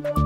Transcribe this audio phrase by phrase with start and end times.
[0.00, 0.21] 关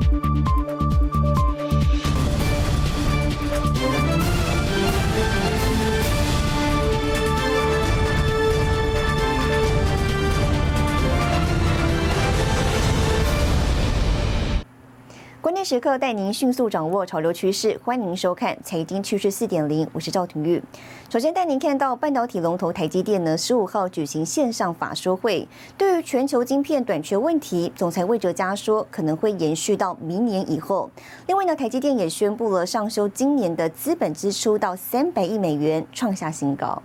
[15.68, 20.62] 时刻带您迅速掌握潮流趋势，欢迎收看《财经趋势四点零》，我是赵廷玉。
[21.10, 30.88] 首先带您看到半导体龙头台积电呢，十五号举行线上法说会，对于全球晶片短缺问题，总裁魏哲嘉说可能会延续到明年以后。
[31.26, 36.80] 另外呢，台积电也宣布了上修今年的资本支出到三百亿美元，创下新高。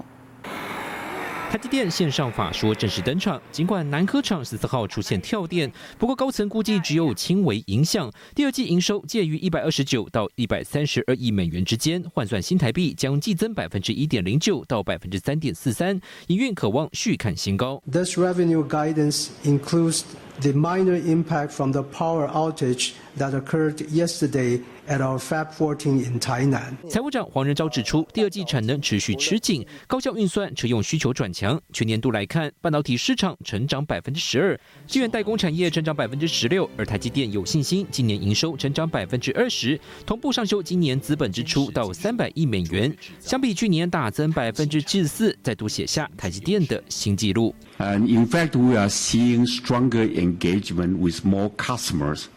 [1.51, 8.09] 台积电线上法说正式登场，尽管南科厂十四号出现跳电，不过高层估计只有轻微影响。
[8.33, 17.83] 第二季营收介于一百二十九到一百三十二亿美元之间，换算新台币将季增百分之一点零九到百分之三点四三，营运渴望续看新高。
[17.91, 20.03] This revenue guidance includes
[20.41, 24.61] the minor impact from the power outage that occurred yesterday.
[24.87, 26.75] at our Fab 14 in Tainan。
[26.89, 31.59] 财务长黄仁昭指出，第二季产能持续吃紧，高效运算车用需求转强。
[31.71, 47.55] 全年度来看，半导体市场成长百分之十二，晶圆代工产业成长百分之十六，而台积电有信心今年营收成长百分之二十，同步上修今年资本支出到三百亿美元，相比去年大增百分之七十四，再度写下台积电的新纪录。
[47.81, 52.29] And in fact, we are seeing stronger engagement with more customers.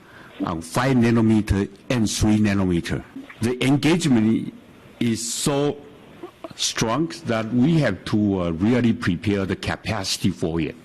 [0.42, 3.04] on 5 nanometer and 3 nanometer.
[3.40, 4.52] The engagement
[5.00, 5.76] is so
[6.56, 10.76] strong that we have to uh, really prepare the capacity for it.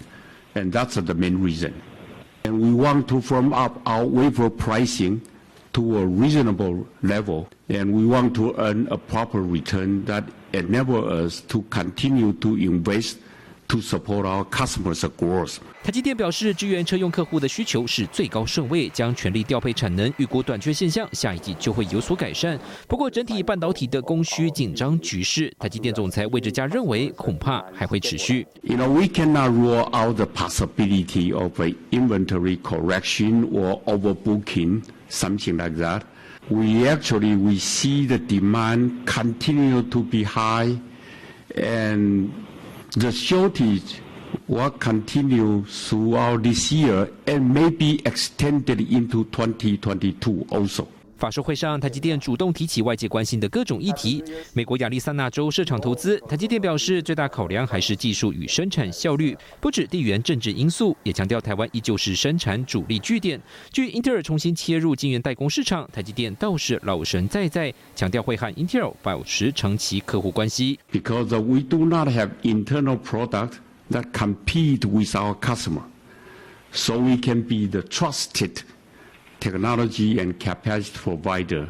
[0.55, 1.81] And that's the main reason.
[2.43, 5.21] And we want to firm up our wafer pricing
[5.73, 7.47] to a reasonable level.
[7.69, 13.19] And we want to earn a proper return that enable us to continue to invest
[13.69, 15.57] to support our customers' growth.
[15.81, 22.59] 台积电表示，支援车用客户的需求是最高顺位，将全力调配产能，预估短缺现象下一季就会有所改善。
[22.87, 28.45] 不过，整体半导体的供需紧张局势，台积电总裁魏哲嘉认为恐怕还会持续。
[28.63, 35.77] You know, we cannot rule out the possibility of an inventory correction or overbooking, something like
[35.77, 36.01] that.
[36.49, 40.79] We actually we see the demand continue to be high,
[41.55, 42.29] and
[42.93, 44.01] the shortage
[44.47, 50.87] will continue throughout this year and may be extended into 2022 also.
[51.19, 54.23] 法说会上，台积电主动提起外界关心的各种议题。
[54.53, 63.39] 美国亚利桑那州设厂投资，台积电表示最大考量还是技术与生产效率，不止地缘政治因素，也强调台湾依旧是生产主力据点。
[63.69, 70.79] 据英特尔重新切入晶圆代工市场，台积电倒是老神在在，强调会和英特尔保持长期客户关系。
[70.89, 73.55] Because we do not have internal product
[73.91, 75.81] that compete with our customer,
[76.71, 78.61] so we can be the trusted.
[79.39, 81.69] Technology and capacity provider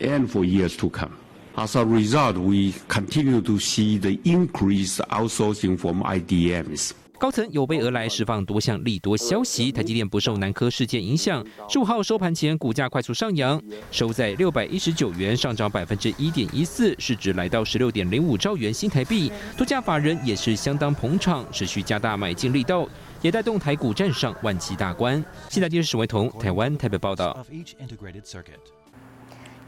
[0.00, 1.18] and for years to come.
[1.56, 6.92] As a result, we continue to see the increased outsourcing from IDMs.
[7.18, 9.72] 高层有备而来，释放多项利多消息。
[9.72, 13.60] 台积电不受南科事件影响，十五号收盘前股价快速上扬，
[13.90, 19.32] 收在六百一十九元，上涨百分之一点一四，市值来到十六点零五兆元新台币。
[19.56, 22.86] 多家法人也是相当捧场，持续加大买进力道。
[23.22, 25.24] 也带动台股站上万期大关。
[25.48, 27.44] 现在电视史维彤，台湾台北报道。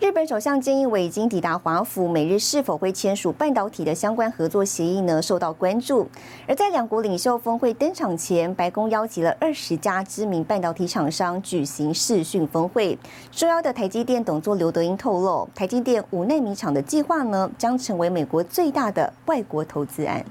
[0.01, 5.21] 日本首相菅义伟已经抵达华府，美日是否会签署半导体的相关合作协议呢？
[5.21, 6.09] 受到关注。
[6.47, 12.97] 而在两国领袖峰会登场前，白宫邀集了二十家知名半导体厂商举行视讯峰会。
[13.33, 20.25] 受邀的台积电董座刘德英透露，台积电五纳米厂的计划呢，将成为美国最大的外国投资案。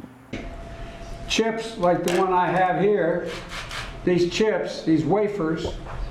[1.28, 3.26] chips like the one I have here,
[4.06, 5.68] these chips, these wafers,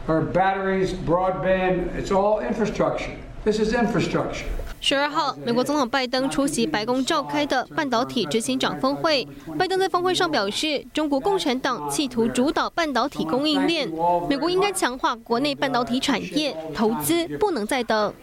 [0.06, 3.16] are batteries, broadband, it's all infrastructure.
[3.45, 4.45] This is infrastructure.
[4.79, 9.27] 十二号，美国总统拜登出席白宫召开的半导体执行长峰会。
[9.57, 13.87] 拜登在峰会上表示，中国共产党企图主导半导体供应链，
[14.27, 18.13] 美国应该强化国内半导体产业，投资不能再等。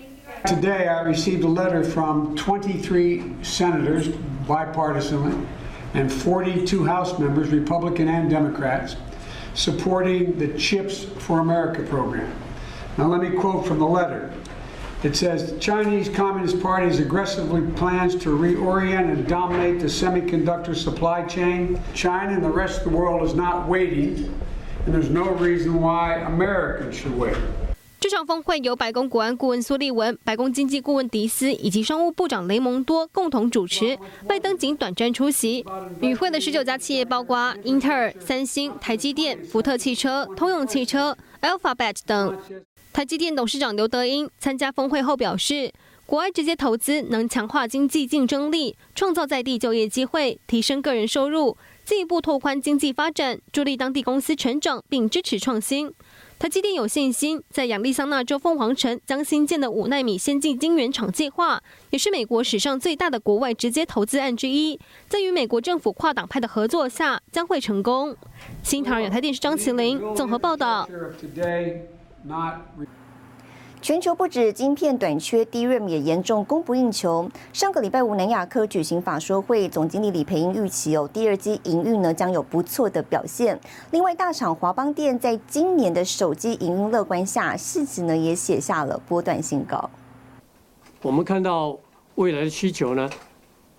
[0.44, 4.10] Today, I received a letter from 23 senators,
[4.48, 5.34] bipartisanly
[5.94, 8.94] and 42 House members, Republican and Democrats,
[9.54, 12.26] supporting the CHIPS for America program.
[12.96, 14.30] Now, let me quote from the letter.
[15.03, 21.77] It says Chinese Communist Party aggressively plans to reorient and dominate the semiconductor supply chain.
[21.93, 24.31] China and the rest of the world is not waiting,
[24.85, 27.35] and there's no reason why Americans should wait.
[27.99, 35.65] 这场峰会由白宫国安顾问苏利文、白宫经济顾问迪斯以及商务部长雷蒙多共同主持，拜登仅短暂出席。
[35.99, 41.17] 与会的十九家企业包括英特尔、三星、台积电、福特汽车、通用汽车。
[41.41, 42.37] Alphabet 等。
[42.93, 45.73] 台积电董事长刘德英参加峰会后表示，
[46.05, 55.91] 国外直接投资能强化经济竞争力，创造在地就业机会，提升个人收入，进一步拓宽经济发展，助力当地公司成长，并支持创新。
[56.37, 61.59] 台积电有信心，在亚利桑那州凤凰城将新建的五纳米先进晶圆厂计划，
[61.89, 64.79] 也是美国史上最大的国外直接投资案之一，
[65.09, 68.15] 在与美国政府跨党派的合作下，将会成功。
[68.61, 70.87] 新唐人亚太电视张麒麟综合报道。
[73.81, 77.29] 全球不止晶片短缺，DRAM 也严重供不应求。
[77.51, 83.59] 上个礼拜五，南亚科举行法说会，总经理李培英预期哦，第二季营运呢将有不错的表现。
[83.91, 89.89] 另外，大厂华邦电在今年的手机营运乐观下，市值呢也写下了波段新高。
[91.01, 91.77] 我们看到
[92.15, 93.09] 未来的需求呢，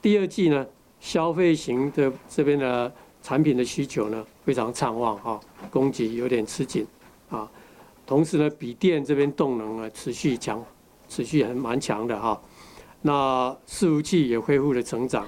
[0.03, 0.67] 第二季呢，
[1.01, 2.93] 消费型的这边的
[3.23, 5.41] 产品的需求呢非常畅旺哈，
[5.71, 6.87] 供给有点吃紧
[7.31, 7.51] 啊。
[8.07, 10.65] 同时呢，笔电这边动能呢持续强，
[11.09, 12.41] 持续很蛮强的哈。
[13.03, 15.27] 那伺服器也恢复了成长。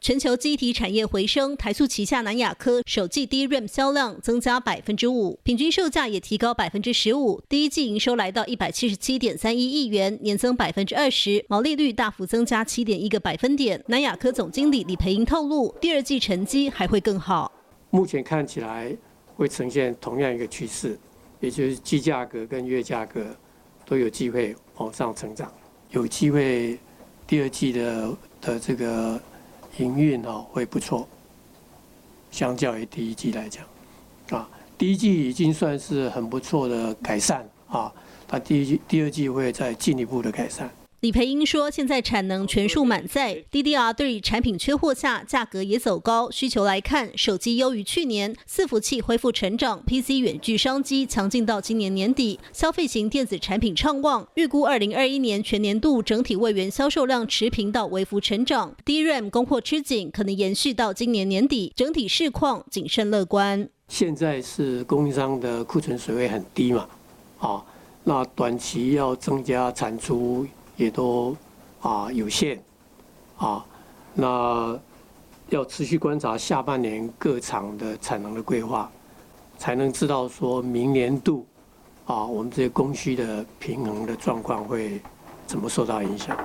[0.00, 7.42] 全球机体产业回升，台塑旗下南亚科首季 DRAM 销量增加百分之五，平均售价也提高百分之十五。
[7.48, 13.82] 第一季营收来到一百七十七点三一亿元，年增百分之二十，毛利率大幅增加七点一个百分点。
[13.88, 17.50] 南亚科总经理李培英透露，第二季成绩还会更好。
[17.90, 18.96] 目前看起来
[19.34, 20.96] 会呈现同样一个趋势。
[21.40, 23.24] 也就是季价格跟月价格
[23.86, 25.52] 都有机会往上成长，
[25.90, 26.78] 有机会
[27.26, 29.20] 第二季的的这个
[29.78, 31.06] 营运哦会不错，
[32.30, 33.64] 相较于第一季来讲，
[34.30, 37.92] 啊，第一季已经算是很不错的改善啊，
[38.26, 40.70] 它第一季第二季会再进一步的改善。
[41.00, 46.28] 李培英说：“现在产能全数满载，DDR 对产品缺货下，价格也走高。
[46.28, 54.26] 需求来看，手机优于去年，伺服器恢复成长，PC 远距商机强劲到今年年底，消费型电子产品畅旺。
[54.34, 61.72] 预估二零二一年全年度整体位元销售量持平到微幅成长，DRAM 供货吃紧，可能延续到今年年底。
[61.76, 63.68] 整体市况谨慎乐观。
[63.86, 66.88] 现在是供应商的库存水位很低嘛？
[67.38, 67.64] 啊，
[68.02, 70.44] 那短期要增加产出。”
[70.78, 71.36] 也都
[71.82, 72.58] 啊有限
[73.36, 73.62] 啊，
[74.14, 74.78] 那
[75.50, 78.90] 要持续观察下半年各厂的产能的规划，
[79.58, 81.44] 才能知道说明年度
[82.06, 85.00] 啊我们这些供需的平衡的状况会
[85.46, 86.36] 怎么受到影响。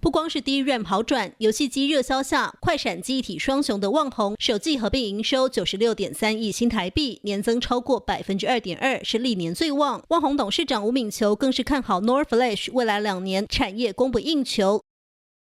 [0.00, 10.02] 不光是 DRAM 好转，游戏机热销下，快闪记忆体双雄的旺宏首季合并营收九十六点三亿新台币，年增超过百分之二点二，是历年最旺。
[10.08, 14.82] 旺宏董事长吴敏球更是看好 NOR Flash 未来两年产业供不应求。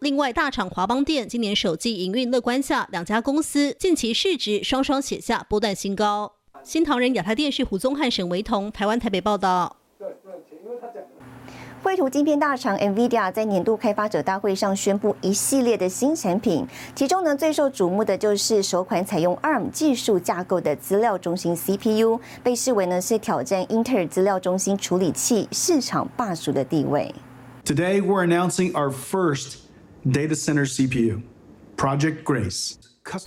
[0.00, 6.32] 另外，大厂华邦电今年首季营运乐观下，两家公司近期市值双双写下波段新高。
[6.62, 9.76] 新唐人亚太电视胡宗汉、沈维彤，台湾台北报道。
[11.86, 16.66] 绘图晶片大厂 NVIDIA 在年度开发者大会上宣布一系列的新产品，
[16.96, 27.14] 其中呢最受瞩目的就是首款采用 ARM 技术架构的资料中心 CPU，被视为呢是挑战英特尔资料中心处理器市场霸主的地位。
[27.64, 29.58] Today we're announcing our first
[30.04, 31.20] data center CPU,
[31.76, 32.72] Project Grace。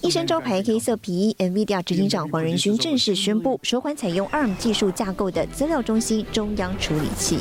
[0.02, 7.40] 一身招牌黑色皮衣，NVIDIA 执行长黄仁勋正式宣布首款采用 ARM 技术架构的资料中心中央处理器。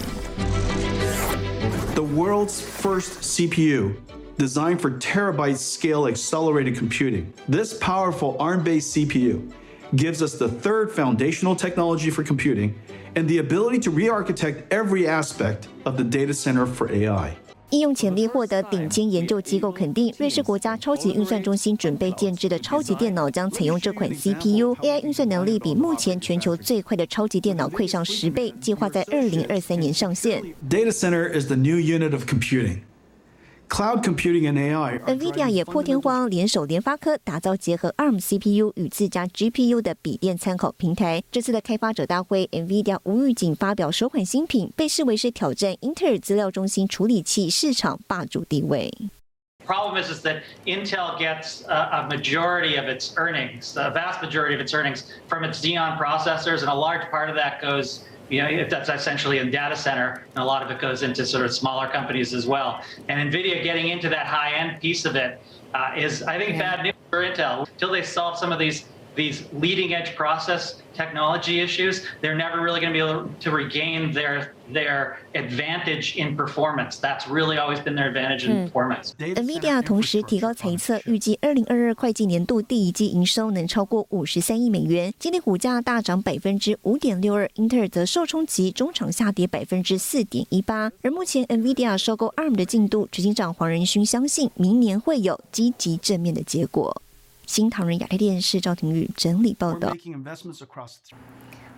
[1.99, 4.01] The world's first CPU
[4.37, 7.35] designed for terabyte scale accelerated computing.
[7.49, 9.53] This powerful ARM based CPU
[9.97, 12.79] gives us the third foundational technology for computing
[13.17, 17.37] and the ability to re architect every aspect of the data center for AI.
[17.71, 20.15] 应用潜力获得顶尖研究机构肯定。
[20.19, 30.43] 瑞士国家超级运算中心准备建制的超级电脑将采用这款 CPU，AI 运算能力比目前全球最快的超级电脑快上十倍，计划在二零二三年上线。
[30.69, 32.79] Data center is the new unit of computing.
[33.70, 41.24] Cloud computing and AI，NVIDIA 也破天荒联手联发科，打造结合 ARM CPU 与自家 GPU 的笔电参考平台。
[41.32, 48.92] 这次的开发者大会，NVIDIA 无预警发表首款新品，被视为是挑战英特尔资料中心处理器市场霸主地位。
[49.66, 54.62] Problem is, is that Intel gets a, a majority of its earnings, a vast majority of
[54.62, 58.67] its earnings from its Xeon processors, and a large part of that goes you know,
[58.69, 61.89] that's essentially in data center, and a lot of it goes into sort of smaller
[61.89, 62.83] companies as well.
[63.09, 65.41] And NVIDIA getting into that high end piece of it
[65.75, 67.67] uh, is, I think, bad news for Intel.
[67.69, 68.85] Until they solve some of these
[69.19, 74.13] these leading edge process technology issues, they're never really going to be able to regain
[74.15, 76.99] their their advantage in performance.
[77.01, 79.15] That's really always been their advantage in performance.
[79.19, 85.13] NVIDIA 同时提高猜测，预计二零二二会计年度第一季营收能超过五十三亿美元。
[85.19, 90.93] 今天股价大涨百分之五点六二，英特尔则受冲击，中场下跌百分之四点一八。
[91.03, 97.03] 而目前 NVIDIA 收购 ARM 的进度，执行长黄仁勋相信明年会有积极正面的结果。
[97.49, 99.91] 新唐人亚太电视赵廷宇整理报道。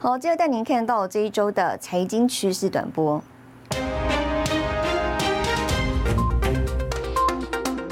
[0.01, 3.23] 好，接着带您看到这一周的财经趋势短波。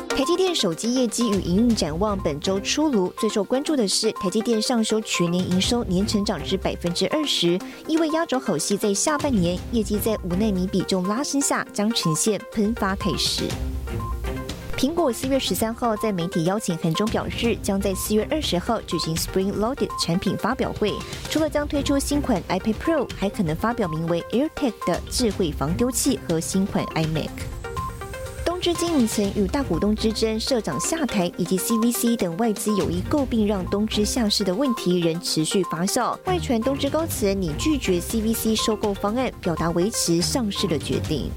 [0.09, 7.57] 台积电手机业绩与营运展望本周出炉，最受关注的是台积电上修全年营收年成长至百分之二十，
[7.87, 13.45] 意味压轴好戏在下半年，业绩在五纳米比重拉升下将呈现喷发态势。
[14.79, 20.95] 苹果四月十三号在媒体邀请函中表示，将在四月二十号举行 Spring Loaded 产品发表会。
[21.29, 27.29] 除了将推出新款 iPad Pro，还可能发表名为 AirTag 的智慧防丢器和新款 iMac。
[28.45, 36.17] 东芝经营层与大股东之争、社长下台以及 CVC 等外资有意诟病让东芝下市的问题仍持续发酵。
[36.27, 41.33] 外传东芝高层拟拒绝 CVC 收购方案，表达维持上市的决定。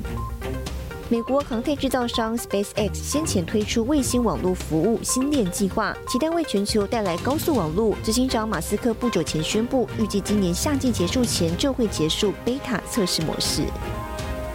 [1.11, 7.93] 美国航太制造商 SpaceX 先前推出卫星网络服务星链计划，期待为全球带来高速网络。
[8.01, 13.63] 执行长马斯克不久前宣布，预计今年夏季结束前就会结束 beta 测试模式。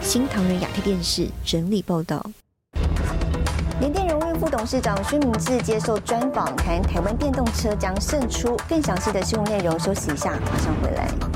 [0.01, 2.25] 新唐人亚太电视整理报道。
[3.79, 8.57] 联电荣誉副董事长薛明志接受专访，谈台湾电动车将胜出。
[8.67, 11.36] 更详细的新闻内容，休息一下，马上回来。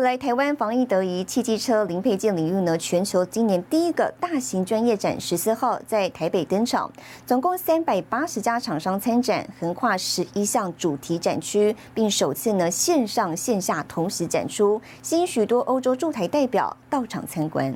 [0.00, 6.90] 回来，台湾防疫得宜，汽机车零配件领域呢，全球今年第一个大型专业展十四号在台北登场，
[7.26, 17.74] 总共三百八十家厂商参展，横跨十一项主题展区，并首次呢线上线下同时展出，吸引许多欧洲驻台代表到场参观。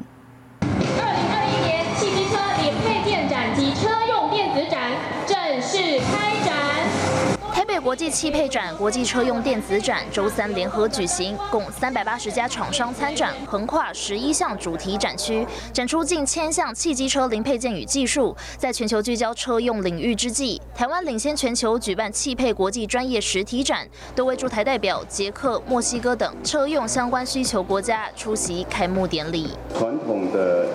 [7.94, 18.36] 国际汽配展、国际车用电子展周三联合举行，共三百八十家厂商参展，横跨十一项主题展区，展出近千项汽机车零配件与技术。
[18.58, 23.86] 在全球聚焦车用领域之际，台湾领先全球举办汽配国际专业实体展，
[24.16, 29.50] 多位驻台代表捷克、墨西哥等车用相关需求国家出席开幕典礼。
[29.78, 30.66] 传统的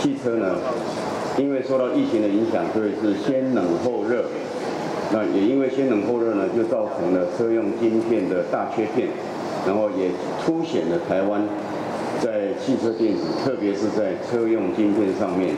[0.00, 0.54] 汽车呢，
[1.36, 4.24] 因为受到疫情的影响，所以是先冷后热。
[5.10, 9.08] 那也因为先冷后热呢，就造成了车用晶片的大缺片，
[9.66, 10.10] 然后也
[10.44, 11.42] 凸显了台湾
[12.20, 15.54] 在汽车电子，特别是在车用晶片上面。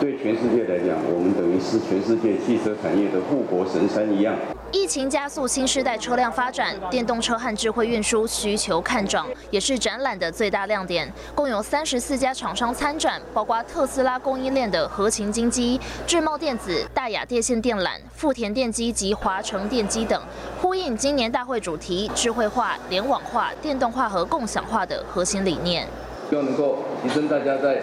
[0.00, 4.34] 对全世界来讲，我们等于是全世界汽车产业的护国神山一样。
[4.72, 11.12] 疫情加速新时代车辆发展，电动车和智慧运输需求看涨，也是展览的最大亮点。
[11.34, 20.22] 共有三十四家厂商参展，包括特斯拉供应链的合情金机、智茂电子、大雅电线电缆、富田电机及华城电机等，
[20.62, 25.86] 呼应今年大会主题：智慧化、联网化、电动化和共享化的核心理念。
[26.30, 27.80] 希望能够提升大家在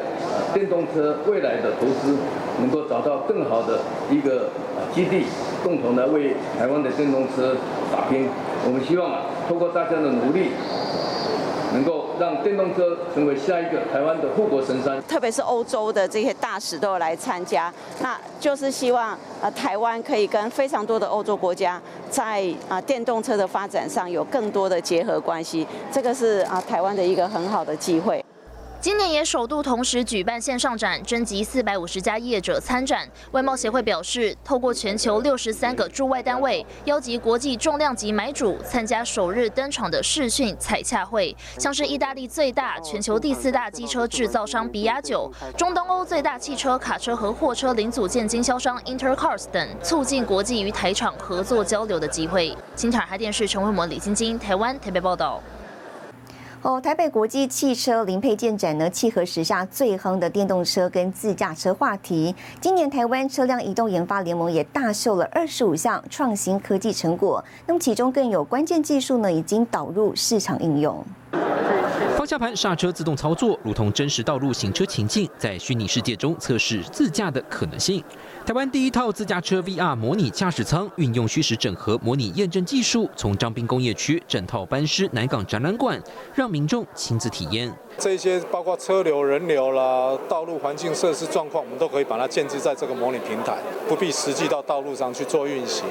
[0.53, 2.15] 电动车未来的投资，
[2.61, 4.49] 能够找到更好的一个
[4.95, 5.25] 基地，
[5.61, 7.57] 共同来为台湾的电动车
[7.91, 8.29] 打拼。
[8.65, 10.51] 我们希望啊，通过大家的努力，
[11.73, 15.03] 能够让电动车成为下一个台湾的护国神山。
[15.09, 19.09] 特别是欧洲的这些大使都来参加，那就是希望
[19.41, 25.67] 啊，台湾可以跟非常多的欧洲国家在啊电动车的发展上有更多的结合关系。
[25.91, 28.23] 这个是啊台湾的一个很好的机会。
[28.79, 33.09] 今年也首度同时举办线上展，征集四百五十家业者参展。
[33.31, 52.55] 外贸协会表示，透过全球六十三个驻外单位，邀集国际重量级买主参加首日登场的视讯采洽会，像是意大利最大、全球第四大机车制造商比亚九，中东欧最大汽车、卡车和货车零组件经销商 Intercars 等，促进国际与台厂合作交流的机会。
[52.75, 55.41] 新台海电视陈慧模、李晶晶，台湾台北报道。
[56.63, 62.33] 哦，台北国际汽车零配件展呢，契合时下最夯的电动车跟自驾车话题。
[62.59, 71.05] 今年台湾车辆移动研发联盟也大秀了二十五项创新科技成果，那么其中更有关键技术呢，已经导入市场应用。
[72.27, 78.03] 下盘刹车自动操作，如同真实道路行车情境，在虚拟世界中测试自驾的可能性。
[78.45, 86.01] 台湾第一套自驾车 VR 模拟驾驶舱，运用虚实整合模拟验证技术，从张滨工业区整套班师南港展览馆，
[86.35, 87.73] 让民众亲自体验。
[87.97, 93.57] 这些包括车流、人流啦、道路环境设施状况，我们都可以把它建置在这个模拟平台，
[93.87, 95.85] 不必实际到道路上去做运行，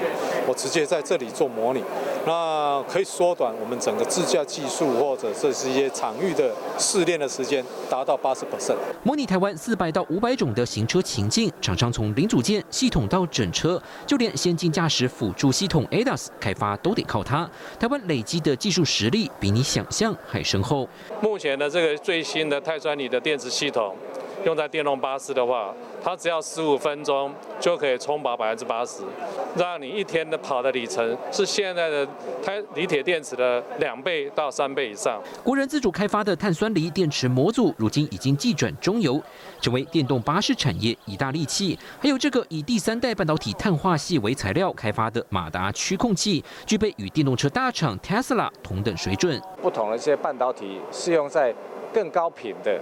[0.46, 1.82] 我直接在这里做模拟，
[2.26, 8.76] 那可以缩短我们整个自驾技术或者这是一些场域的试炼的时间，达到八十 percent。
[9.02, 17.50] 模拟台湾四百到五百种的行车情境，厂商从零组件、系统到整车，就连先进驾驶辅助系统 ADAS 开发都得靠它。
[17.78, 20.88] 台湾累积的技术实力比你想象还深厚。
[21.20, 21.96] 目前的这个。
[22.06, 23.96] 最新的碳酸锂的电池系统，
[24.44, 29.02] 用在电动巴士的话，它只要十五分钟就可以充饱百分之八十，
[29.56, 32.06] 让你一天的跑的里程是现在的
[32.44, 35.20] 开锂铁电池的两倍到三倍以上。
[35.42, 39.20] 国人自主开发的碳酸锂电池模组，如今已经寄转中游，
[39.60, 41.76] 成为电动巴士产业一大利器。
[42.00, 49.40] 还有这个以第三代半导体碳化系为材料开发的马达驱控器，具备与电动车大厂 Tesla 同等水准。
[49.60, 51.54] 不同的一些半导体适用在。
[51.94, 52.78] 更高频的，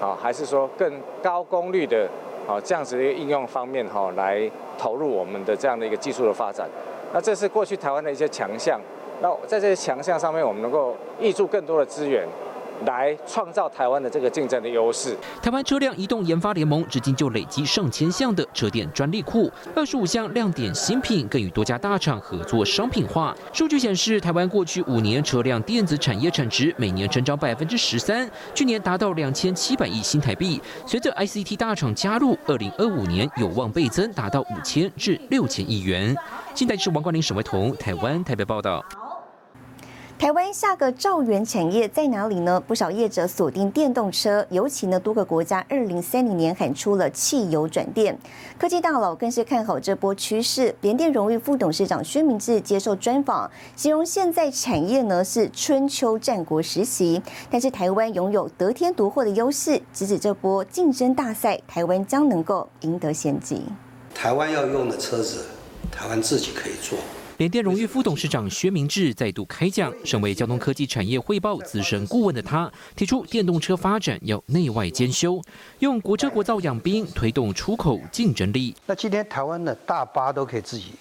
[0.00, 2.08] 啊，还是说更高功率的，
[2.48, 6.68] 啊，这样子的一个应用方面，哈，来投入我们的这样的一个技术的发展。
[7.12, 8.80] 那这是过去台湾的一些强项。
[9.20, 12.26] 那在这些强项上面，我们能够挹注更多的资源。
[12.86, 15.16] 来创造台湾的这个竞争的优势。
[15.42, 23.34] 台湾车辆移动研发联盟至今就累积上千项的车电专利库，二十五项亮点新品，更与多家大厂合作商品化。
[23.52, 30.60] 数据显示，台湾过去五年车辆电子产业产值每年成长百分之十三，去年达到两千七百亿新台币。
[30.86, 36.14] 随着 ICT 大厂加入，二零二五年有望倍增，达到五千至六千亿元。
[36.54, 38.84] 近代是王冠林、沈维彤，台湾台北报道。
[40.20, 42.60] 台湾下个兆元产业在哪里呢？
[42.60, 48.18] 不少业者锁定电动车，尤其呢多个国家二零三零年喊出了汽油转电，
[48.58, 50.74] 科技大佬更是看好这波趋势。
[50.82, 63.62] 联电荣誉副董事长薛明志接受专访，形容现在产业呢是春秋战国时期，但是台湾拥有得天独厚的优势，直指这波竞争大赛，台湾将能够赢得先机。
[64.14, 65.46] 台湾要用的车子，
[65.90, 66.98] 台湾自己可以做。
[67.40, 75.40] 联电荣誉副董事长薛明志再度开讲，身为交通科技产业汇报资深顾问的他，提出电动车发展要内外兼修，
[75.78, 78.76] 用国车国造养兵，推动出口竞争力。
[78.84, 80.92] 那今天台湾的大巴都可以自己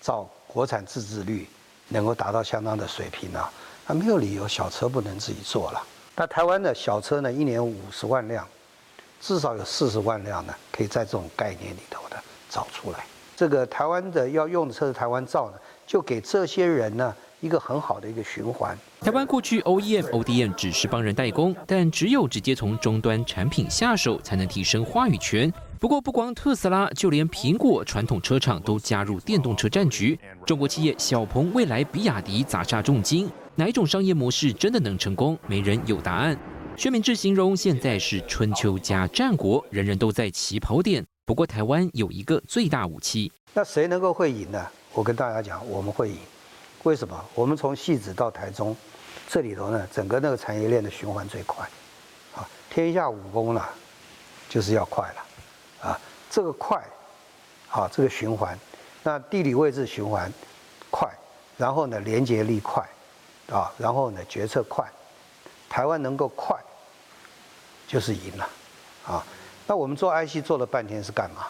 [0.00, 1.46] 造，国产自制率
[1.86, 3.48] 能够达到相当的水平啊，
[3.86, 5.80] 那没有理由小车不能自己做了。
[6.16, 8.44] 那台湾的小车呢，一年五十万辆，
[9.20, 13.06] 至少有四十万辆呢，可以在这种概念里头的找出来。
[13.36, 18.76] 这个台湾的要用的车是台湾造的，就给这些人呢一个很好的一个循环。
[19.00, 25.52] 台湾过去 OEM、ODM 只是帮人代工，但只有直接从终端产品下手，才能提升话语权。
[25.78, 30.18] 不过，不光特斯拉，就连苹果传统车厂都加入电动车战局。
[30.46, 35.38] 中国企业小鹏、未来、比亚迪砸下重金，哪一种商业模式真的能成功？
[35.46, 36.38] 没人有答案。
[36.76, 41.04] 薛明志形容现在是春秋加战国，人人都在起跑点。
[41.26, 44.70] 不过台湾有一个最大武器，那谁能够会赢呢？
[44.92, 46.18] 我跟大家讲，我们会赢。
[46.82, 47.24] 为什么？
[47.34, 48.76] 我们从戏子到台中，
[49.26, 51.66] 这里头呢，整个那个产业链的循环最快。
[52.36, 53.64] 啊，天下武功呢，
[54.50, 55.88] 就是要快了。
[55.88, 56.84] 啊，这个快，
[57.70, 58.58] 啊，这个循环，
[59.02, 60.30] 那地理位置循环
[60.90, 61.10] 快，
[61.56, 62.86] 然后呢，连接力快，
[63.50, 64.86] 啊，然后呢，决策快，
[65.70, 66.54] 台湾能够快，
[67.88, 68.48] 就是赢了。
[69.06, 69.24] 啊。
[69.66, 71.46] 那我们做 IC 做了半天是干嘛？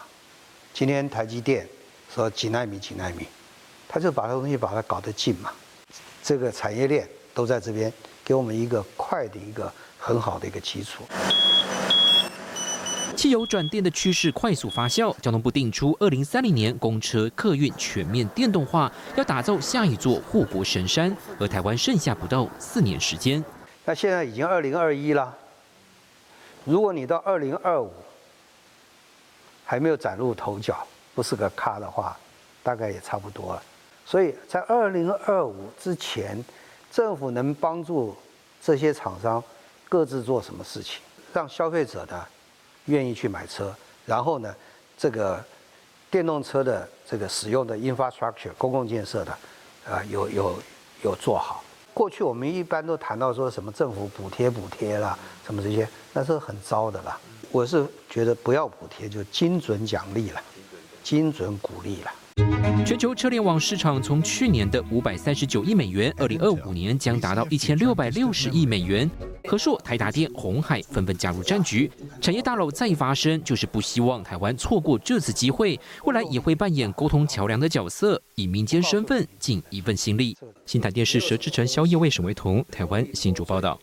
[0.73, 1.67] 今天台积电
[2.13, 3.27] 说几纳米几纳米，
[3.89, 5.51] 他就把这东西把它搞得近嘛。
[6.23, 7.91] 这个产业链都在这边，
[8.23, 11.03] 给我们一个快的一个很好的一个基础。
[13.17, 23.43] 汽油转电的趋势快速发酵，交通部定出二零三零年公车客运全面电动化，要打造下一座护国神山，而台湾剩下不到四年时间。
[23.83, 25.37] 那现在已经二零二一了，
[26.63, 27.91] 如果你到二零二五。
[29.65, 32.15] 还没有崭露头角，不是个咖的话，
[32.63, 33.63] 大概也差不多了。
[34.05, 36.41] 所以在二零二五之前，
[36.91, 38.15] 政府能帮助
[38.61, 39.43] 这些厂商
[39.89, 41.01] 各自做什么事情，
[41.33, 42.23] 让消费者呢
[42.85, 43.75] 愿意去买车，
[44.05, 44.55] 然后呢，
[44.95, 45.43] 这个
[46.11, 49.31] 电动车的这个使用的 infrastructure 公共建设的
[49.89, 50.55] 啊有有
[51.03, 51.63] 有做好。
[51.93, 57.19] 过去我们一般都谈到说什么政府补贴补贴啦，什么这些，那是很糟的啦。
[57.55, 60.41] 我是觉得不要补贴，就精准奖励了，
[61.01, 62.11] 精准鼓励了。
[62.85, 69.09] 全球车联网市场从去年的五百三十九亿美元，二零二五年将达到一千六百六十亿美元。
[69.47, 71.89] 和硕、台达电、红海纷纷加入战局，
[72.19, 75.79] 产业大佬再发声，就是不希望台湾错过这次机会。
[76.03, 80.35] 未来也会扮演沟通桥梁的角色，以民间身份尽一份心力。
[80.65, 83.79] 新台电视佘志成、肖业为沈维彤，台湾新竹报道。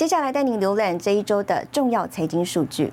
[0.00, 2.90] 接下来带您浏览这一周的重要财经数据。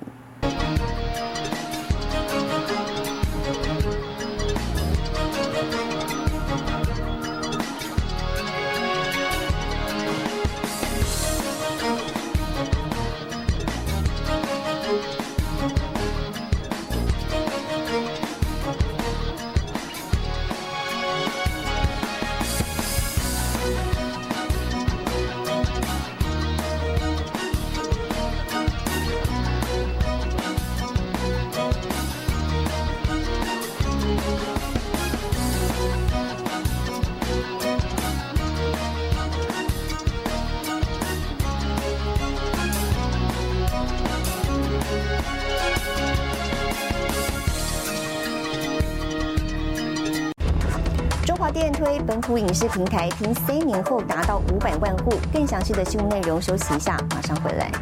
[52.28, 55.14] 推本土影视平台，凭三年后达到五百万户。
[55.32, 57.72] 更详细的新闻内容，休息一下，马上回来。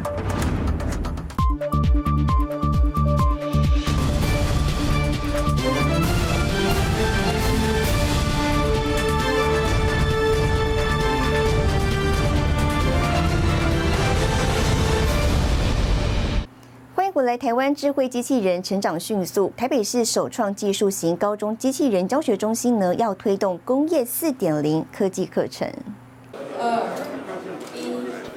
[17.27, 25.69] 在台湾智慧机器人成长迅速，台北市首创技术型高中机器人教学中心呢，要推动工业四点零科技课程。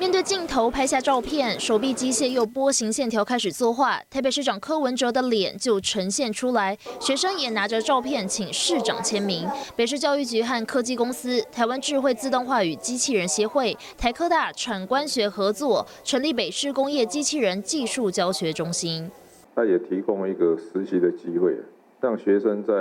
[0.01, 6.75] 面对镜头拍下照片，手臂机械又波形线条开始作画，台北市长柯文哲的脸就呈现出来。
[6.99, 9.47] 学生也拿着照片请市长签名。
[9.77, 19.11] 北市教育局和科技公司台湾智慧自动化与机器人协会、台科大产官学合作，成立北市工业机器人技术教学中心。
[19.55, 21.55] 他也提供一个实习的机会，
[22.01, 22.73] 让学生在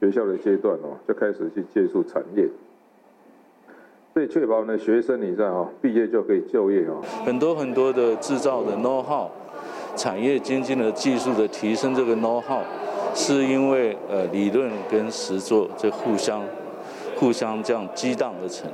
[0.00, 2.48] 学校的阶段哦，就开始去接触产业。
[4.12, 6.98] 所以确保呢，学生你在哈，毕业就可以就业啊。
[7.24, 9.28] 很多很多的制造的 know how，
[9.96, 12.60] 产业经济的技术的提升，这个 know how，
[13.14, 16.42] 是因为呃理论跟实作这互相
[17.16, 18.68] 互相这样激荡而成。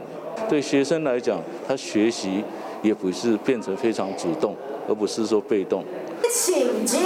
[0.49, 2.42] 对学生来讲，他学习
[2.83, 4.57] 也不是变成非常主动，
[4.88, 5.85] 而不是说被动。
[6.31, 7.05] 请。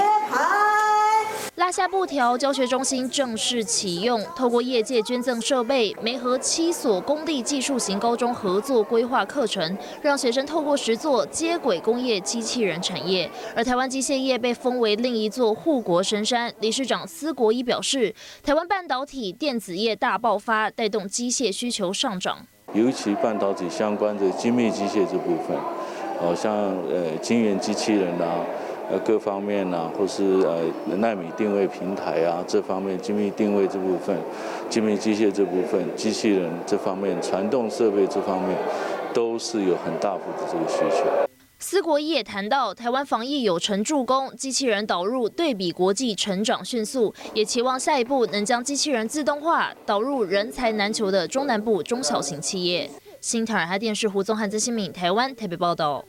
[1.61, 4.19] 拉下布条，教学中心正式启用。
[4.35, 13.31] 透过业界捐赠设备，梅和七所公立技术型高中合作规划课程，让学生透过实作接轨工业机器人产业。
[13.55, 16.51] 而台湾机械业被封为另一座护国神山。
[16.61, 22.39] 理事长司国一表示，台湾半导体电子业大爆发，带动机械需求上涨。
[22.73, 25.55] 尤其半导体相关的精密机械这部分，
[26.19, 26.51] 好像
[26.89, 28.47] 呃晶圆机器人啊。
[28.91, 34.17] 呃，各方面呐，或是呃纳米定位平台啊，这方面精密定位这部分，
[34.69, 38.59] 精密机械这部分，机器人这方面，传动设备这方面，
[39.15, 41.05] 都是有很大幅的这个需求。
[41.61, 52.91] 司国一也谈到，台湾防疫有成助攻，机器人导入对比国际成长迅速，也期望下一步能将机器人自动化导入人才难求的中南部中小型企业。
[53.21, 56.05] 新台尔哈电视胡宗汉、曾新敏，台湾台北报道。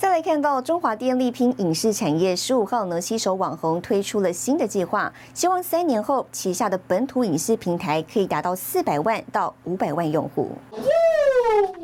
[0.00, 10.52] 再来看到中华电力拼影视产业，十五号呢，携手网红推出了新的计划，希望三年后旗下的本土影视平台可以达到四百万到五百万用户。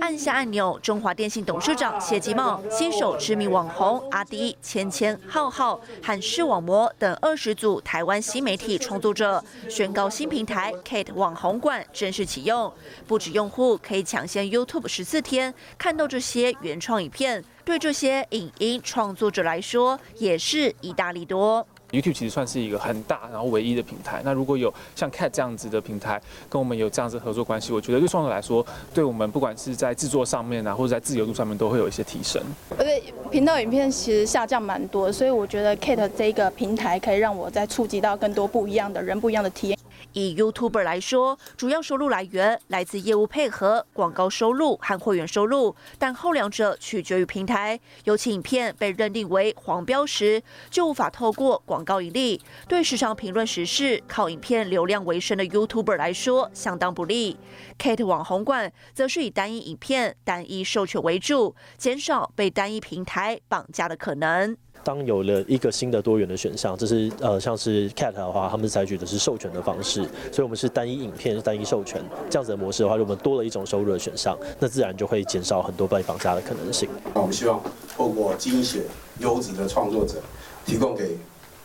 [0.01, 12.73] 按下按钮，中华电信董事长谢吉茂携手知名网红阿迪、芊芊、浩浩和视网膜等二十组台湾新媒体创作者，宣告新平台 Kate 网红馆正式启用，
[13.07, 17.45] 不止用户可以抢先 YouTube 十四天看到这些原创影片。
[17.67, 21.67] 对这些影音创作者来说，也是一大利多。
[21.91, 24.23] YouTube 其实算是一个很大，然后唯一的平台。
[24.25, 32.41] 那如果有像 Cat 这样子的平台，跟我们有这样子合作关系，我觉得对创作者来说，对我们不管是在制作上面啊，或者在自由度上面，都会有一些提升。
[32.79, 33.03] 而且
[33.33, 39.77] 频道影片其实下降蛮多，所以我觉得 Cat 这个平台可以让我再触及到更多不一样的人、不一样的体验。
[40.17, 47.79] 以 YouTuber 来说，主要收入来源来自业务配合、广告收入和会员收入，但后两者取决于平台。
[48.05, 52.41] 尤其影片被认定为黄标时，就无法透过广告盈利。
[52.67, 57.37] 对时常评论时事、靠影片流量为生的 YouTuber 来说，相当不利。
[57.79, 64.57] Kate 网红馆则是以单一影片、单一授权为主，减少被单一平台绑架的可能。
[64.87, 76.89] 当有了一个新的多元的选项，这是呃像是 Cat 的话，他们采取的是授权的方式，所以我们是单一影片、单一授权这样子的模式的话，如果我们多了一种收入的选项，那自然就会减少很多被绑架的可能性。
[77.13, 77.61] 那我们希望
[77.97, 78.85] 透过精选
[79.19, 80.23] 优质的创作者，
[80.65, 81.17] 提供给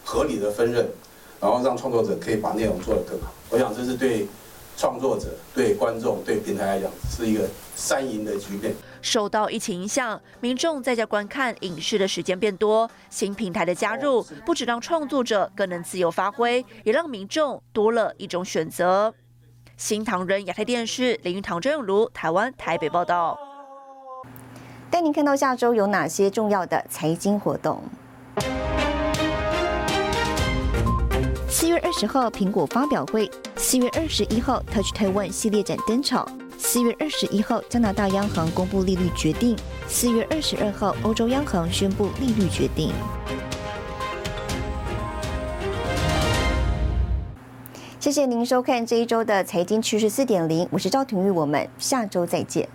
[0.04, 0.84] 合理的分润，
[1.40, 3.32] 然后让创作者可以把内容做得更好。
[3.52, 4.26] 我想这是对
[4.76, 7.44] 创作者、对观众、对平台来讲是一个
[7.76, 8.74] 三赢的局面。
[9.02, 12.90] 受到疫情影响，民众在家观看影视的时间变多。
[13.10, 19.14] 新平台的加入，不只让创作者更能自由发挥，也让民众多了一种选择。
[19.78, 23.38] 新唐人亚太电视林玉堂、郑永如，台湾台北报道。
[24.92, 27.82] 带您看到下周有哪些重要的财经活动。
[31.50, 36.41] 四月二十号，苹果发表会；四月二十一号，Touch Taiwan 系列展登场。
[36.64, 39.56] 四月二十一号，加拿大央行公布利率决定；
[39.88, 42.94] 四月二十二号，欧洲央行宣布利率决定。
[48.00, 52.70] 谢谢您收看这一周的财经趋势四点零，我是赵廷玉，我们下周再见。